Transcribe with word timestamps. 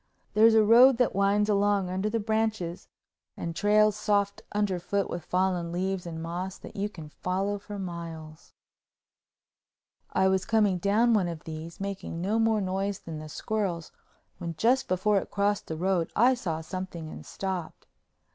There's 0.33 0.55
a 0.55 0.63
road 0.63 0.97
that 0.97 1.13
winds 1.13 1.47
along 1.47 1.91
under 1.91 2.09
the 2.09 2.19
branches, 2.19 2.87
and 3.37 3.55
trails, 3.55 3.95
soft 3.95 4.41
under 4.51 4.79
foot 4.79 5.11
with 5.11 5.25
fallen 5.25 5.71
leaves 5.71 6.07
and 6.07 6.23
moss, 6.23 6.57
that 6.57 6.75
you 6.75 6.89
can 6.89 7.09
follow 7.09 7.59
for 7.59 7.77
miles. 7.77 8.51
I 10.11 10.27
was 10.27 10.43
coming 10.43 10.79
down 10.79 11.13
one 11.13 11.27
of 11.27 11.43
these, 11.43 11.79
making 11.79 12.19
no 12.19 12.39
more 12.39 12.61
noise 12.61 12.97
than 12.97 13.19
the 13.19 13.29
squirrels, 13.29 13.91
when 14.39 14.55
just 14.55 14.87
before 14.87 15.19
it 15.19 15.29
crossed 15.29 15.67
the 15.67 15.77
road 15.77 16.11
I 16.15 16.33
saw 16.33 16.61
something 16.61 17.07
and 17.11 17.23
stopped. 17.23 17.85